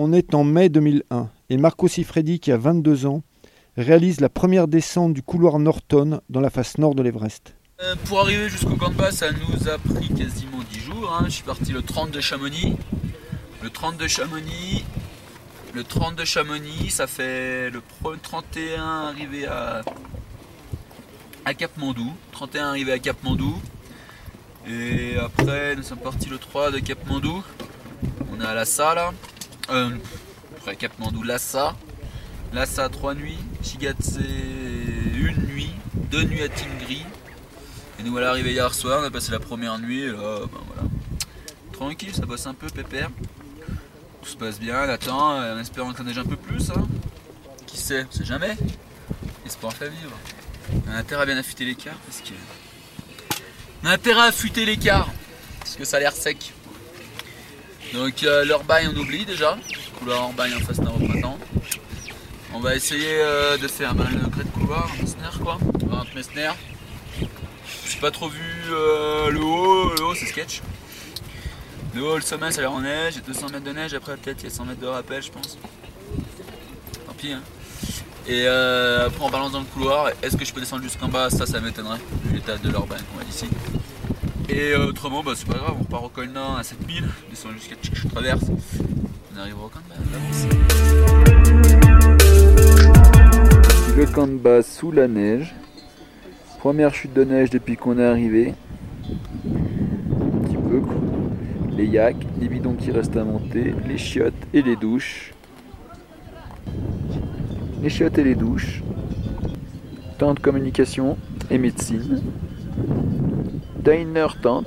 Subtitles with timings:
[0.00, 3.22] On est en mai 2001 et Marco Sifredi, qui a 22 ans,
[3.76, 7.54] réalise la première descente du couloir Norton dans la face nord de l'Everest.
[7.82, 11.12] Euh, pour arriver jusqu'au camp ça nous a pris quasiment 10 jours.
[11.18, 11.24] hein.
[11.24, 12.76] Je suis parti le 30 de Chamonix.
[13.60, 14.84] Le 30 de Chamonix,
[15.74, 19.82] le 30 de Chamonix, ça fait le pro- 31 arrivé à,
[21.44, 22.12] à Cap Mandou.
[22.30, 23.52] 31 arrivé à Cap Mandou.
[24.68, 27.42] Et après, nous sommes partis le 3 de Cap Mandou.
[28.32, 29.12] On est à Lhasa là.
[29.70, 29.90] Euh,
[30.56, 31.76] après Cap Mandou, Lhasa.
[32.52, 33.38] Lhasa 3 nuits.
[33.62, 35.72] Chigatse une nuit.
[36.10, 37.04] Deux nuits à Tingri.
[37.98, 40.60] Et nous voilà arrivés hier soir, on a passé la première nuit, et là, ben
[40.68, 40.88] voilà.
[41.72, 43.10] Tranquille, ça bosse un peu, pépère.
[44.22, 46.70] Tout se passe bien, on attend, euh, en espérant que ça un peu plus.
[46.70, 46.86] Hein.
[47.66, 48.56] Qui sait, on sait jamais.
[49.44, 50.16] Espoir fait vivre.
[50.86, 52.34] On a intérêt à bien affûter l'écart, parce que...
[53.82, 55.08] On a intérêt à affûter l'écart,
[55.58, 56.52] parce que ça a l'air sec.
[57.92, 59.56] Donc euh, leur on oublie déjà,
[59.98, 61.38] couloir hors bail en face d'un printemps.
[62.52, 65.58] On va essayer euh, de faire ben, le gré de couloir, un Messner quoi,
[65.90, 66.50] un Messner.
[67.88, 68.40] J'ai pas trop vu
[68.70, 70.60] euh, le haut, le haut c'est sketch.
[71.94, 73.72] Le haut, le sommet ça a l'air en neige, il y a 200 mètres de
[73.72, 75.58] neige, après peut-être il y a 100 mètres de rappel je pense.
[77.06, 77.42] Tant pis hein.
[78.26, 81.30] Et euh, après on balance dans le couloir, est-ce que je peux descendre jusqu'en bas?
[81.30, 83.46] Ça ça m'étonnerait, vu l'état de l'urbain qu'on va d'ici.
[84.50, 87.52] Et euh, autrement bah c'est pas grave, on repart au col à 7000, on descend
[87.52, 88.44] jusqu'à je traverse.
[89.34, 89.94] On arrive au camp de.
[93.98, 95.54] Le camp de base sous la neige.
[96.60, 98.54] Première chute de neige depuis qu'on est arrivé.
[99.04, 100.80] Un petit peu.
[101.76, 105.34] Les yaks, les bidons qui restent à monter, les chiottes et les douches.
[107.82, 108.82] Les chiottes et les douches.
[110.16, 111.18] Tente communication
[111.50, 112.22] et médecine.
[113.78, 114.66] Diner tent.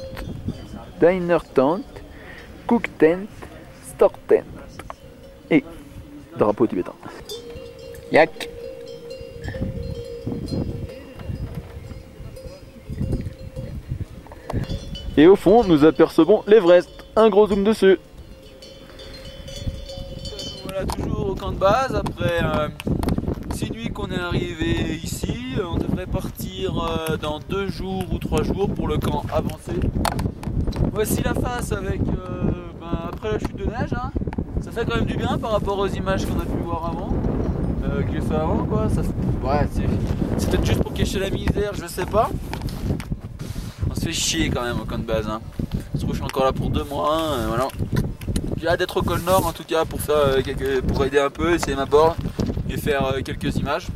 [0.99, 1.83] Diner tent.
[2.67, 3.27] Cook tent.
[3.95, 4.45] Store tent.
[5.49, 5.63] Et
[6.37, 6.93] drapeau tibétain.
[8.11, 8.49] Yak.
[15.17, 16.89] Et au fond, nous apercevons l'Everest.
[17.15, 17.99] Un gros zoom dessus.
[20.63, 21.93] Voilà, toujours au camp de base.
[21.93, 22.39] Après
[23.61, 28.41] 6 nuits qu'on est arrivé ici, on devrait partir euh, dans 2 jours ou 3
[28.41, 29.73] jours pour le camp avancé.
[30.91, 32.49] Voici la face avec euh,
[32.79, 33.93] ben, après la chute de neige.
[33.93, 34.11] hein.
[34.61, 37.13] Ça fait quand même du bien par rapport aux images qu'on a pu voir avant.
[37.85, 38.89] Euh, que fait avant quoi?
[38.89, 39.67] Ça Ouais,
[40.37, 42.31] c'est peut-être juste pour cacher la misère, je sais pas.
[43.91, 45.27] On se fait chier quand même au camp de base.
[45.27, 45.39] Hein.
[45.93, 47.15] Je trouve que je suis encore là pour 2 mois.
[47.15, 47.67] hein, voilà.
[48.59, 51.29] J'ai hâte d'être au col nord en tout cas pour faire euh, pour aider un
[51.29, 52.15] peu, essayer ma board
[52.71, 53.87] et faire euh, quelques images.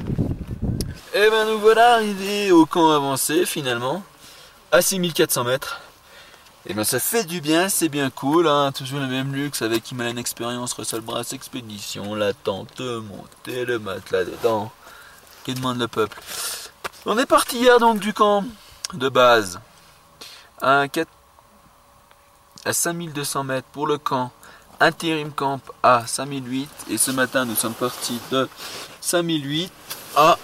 [1.14, 4.04] Et ben nous voilà arrivés au camp avancé finalement,
[4.72, 5.82] à 6400 mètres.
[6.68, 9.90] Et ben ça fait du bien, c'est bien cool, hein, toujours le même luxe avec
[9.92, 14.72] Himalayan Experience, Russell Brass Expédition, la tente montée, le matelas dedans.
[15.46, 16.20] Que demande le peuple?
[17.06, 18.44] On est parti hier donc du camp
[18.94, 19.60] de base
[20.62, 21.08] à, 4
[22.66, 24.32] à 5200 mètres pour le camp
[24.80, 28.48] Interim Camp à 5008 et ce matin nous sommes partis de
[29.02, 29.72] 5008
[30.16, 30.38] à,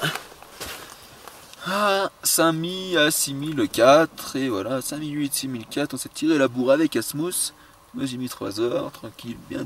[1.67, 7.53] à 5000 à 6004 et voilà 5008 6004 on s'est tiré la bourre avec Asmus.
[7.93, 9.65] Moi j'ai mis 3 heures tranquille bien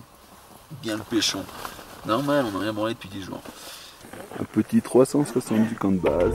[0.81, 1.43] bien le péchon
[2.05, 3.41] normal on n'a rien branlé depuis 10 jours.
[4.39, 6.33] Un petit 360 du camp de base.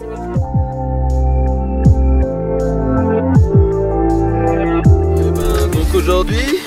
[5.17, 6.60] Eh ben, donc aujourd'hui,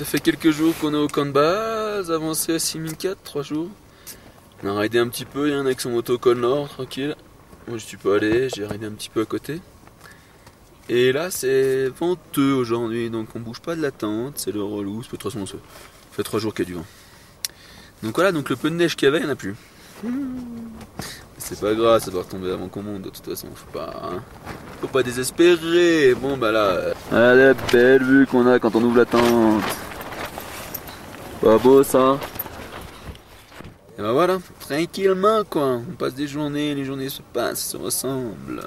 [0.00, 3.68] ça fait quelques jours qu'on est au camp de base, avancé à 6004, 3 jours.
[4.64, 6.70] On a raidé un petit peu, il y en a avec son moto col nord,
[6.70, 7.14] tranquille.
[7.68, 9.60] Moi je suis pas allé, j'ai raidé un petit peu à côté.
[10.88, 15.02] Et là c'est venteux aujourd'hui, donc on bouge pas de la tente, c'est le relou,
[15.02, 15.56] c'est de toute façon ça
[16.12, 16.86] fait 3 jours qu'il y a du vent.
[18.02, 19.54] Donc voilà, donc le peu de neige qu'il y avait, il n'y en a plus.
[21.36, 24.00] C'est pas grave, ça doit retomber avant qu'on monte de toute façon, faut pas.
[24.02, 24.22] hein.
[24.80, 26.14] Faut pas désespérer.
[26.14, 29.62] Bon bah là, euh, Ah, la belle vue qu'on a quand on ouvre la tente.
[31.40, 32.18] Pas beau ça
[33.98, 35.80] Et bah voilà, tranquillement quoi.
[35.88, 38.62] On passe des journées, les journées se passent, se ressemblent.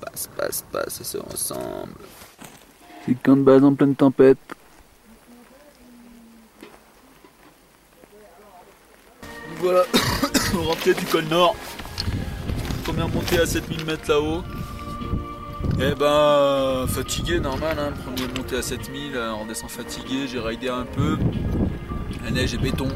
[0.00, 1.94] Passe, passe, passe se ressemblent.
[3.04, 4.38] C'est le camp de base en pleine tempête.
[9.58, 9.84] Voilà,
[10.54, 11.56] rentrée du col nord.
[12.84, 14.42] Première montée à 7000 mètres là-haut.
[15.80, 17.92] Et ben, fatigué, normal, hein.
[18.04, 21.16] Première montée à 7000, euh, on descend fatigué, j'ai raidé un peu.
[22.30, 22.86] La neige est béton.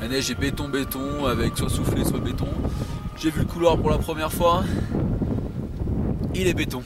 [0.00, 2.46] La neige est béton, béton, avec soit soufflé, soit béton.
[3.16, 4.62] J'ai vu le couloir pour la première fois.
[6.36, 6.84] Il est béton.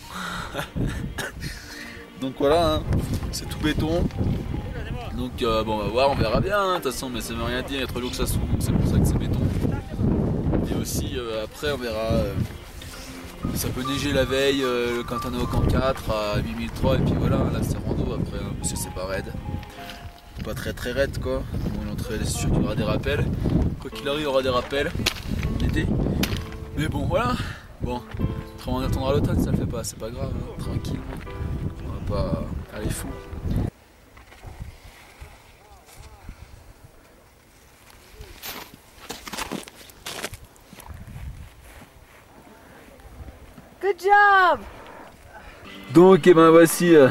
[2.22, 2.82] Donc voilà, hein.
[3.32, 4.02] c'est tout béton.
[5.18, 6.58] Donc euh, bon, on va voir, on verra bien.
[6.58, 7.86] hein, De toute façon, mais ça veut rien dire.
[7.86, 9.40] Trop d'eau que ça donc c'est pour ça que c'est béton.
[10.70, 11.98] Et aussi, euh, après, on verra.
[11.98, 12.32] euh,
[13.54, 14.64] ça peut neiger la veille
[15.06, 18.38] quand on est au camp 4 à 8003 et puis voilà, là c'est rando après
[18.38, 19.30] hein, parce que c'est pas raide.
[20.44, 21.42] Pas très très raide quoi.
[21.74, 23.24] Bon l'entrée c'est sûr qu'il y aura des rappels.
[23.80, 24.90] Quoi qu'il arrive il y aura des rappels
[25.60, 25.86] l'été.
[26.76, 27.34] Mais bon voilà.
[27.82, 28.00] Bon,
[28.68, 31.00] on attendra l'automne, ça le fait pas, c'est pas grave, hein, tranquille.
[31.84, 33.08] On va pas aller fou.
[43.80, 44.60] Good job!
[45.92, 47.08] Donc, et ben voici euh,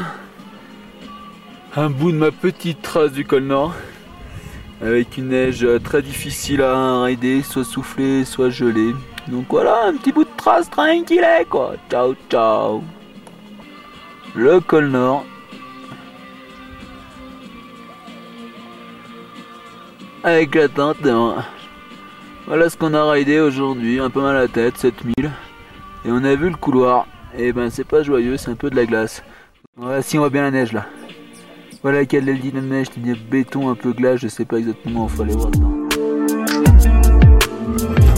[1.75, 3.73] un bout de ma petite trace du col nord.
[4.81, 8.93] Avec une neige très difficile à rider, soit soufflée, soit gelée.
[9.27, 11.75] Donc voilà, un petit bout de trace tranquille, quoi.
[11.89, 12.83] Ciao, ciao.
[14.35, 15.25] Le col nord.
[20.23, 21.05] Avec la tente.
[21.05, 21.43] hein.
[22.47, 23.99] Voilà ce qu'on a ridé aujourd'hui.
[23.99, 25.13] Un peu mal à la tête, 7000.
[26.05, 27.05] Et on a vu le couloir.
[27.37, 29.23] Et ben c'est pas joyeux, c'est un peu de la glace.
[29.77, 30.85] Voilà, si on voit bien la neige là.
[31.83, 34.45] Voilà quelle est le dit de neige, tu dis béton, un peu glace, je sais
[34.45, 35.71] pas exactement où il faut aller voir dedans.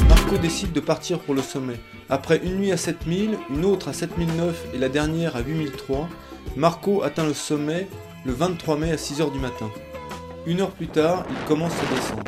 [0.09, 1.79] Marco décide de partir pour le sommet.
[2.09, 6.09] Après une nuit à 7000, une autre à 7009 et la dernière à 8003,
[6.57, 7.87] Marco atteint le sommet
[8.25, 9.69] le 23 mai à 6h du matin.
[10.45, 12.27] Une heure plus tard, il commence sa descente.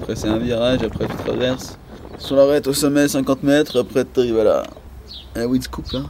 [0.00, 1.78] Après c'est un virage, après tu traverses.
[2.16, 4.62] Sur l'arête au sommet 50 mètres, après tu arrives à la,
[5.34, 6.00] à la weed scoop là.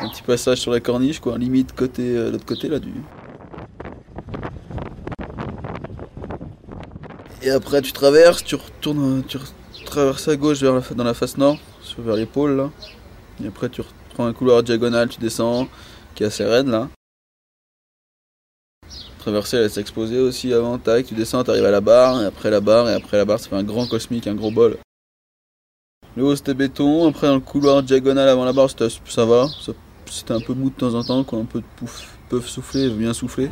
[0.00, 2.92] Un petit passage sur la corniche quoi, limite côté euh, l'autre côté là du.
[7.42, 9.38] Et après tu traverses, tu retournes, tu
[9.84, 11.58] traverses à gauche vers la, dans la face nord,
[11.98, 12.70] vers pôles là.
[13.42, 13.82] Et après tu
[14.14, 15.68] prends un couloir diagonal, tu descends,
[16.14, 16.88] qui est assez raide là.
[19.20, 22.48] Traverser, elle s'est exposée aussi avant, tac, tu descends, t'arrives à la barre, et après
[22.48, 24.78] la barre, et après la barre, ça fait un grand cosmique, un gros bol.
[26.16, 29.46] Le haut c'était béton, après dans le couloir diagonal avant la barre, ça va,
[30.06, 32.88] c'était un peu mou de temps en temps, quoi, un peu de pouf, peuvent souffler,
[32.88, 33.50] bien souffler.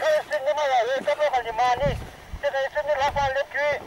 [0.00, 1.94] 这是你们老人家的孩子骂你
[2.40, 3.80] 这个是你老板的罪